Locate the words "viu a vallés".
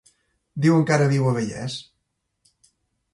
1.11-1.77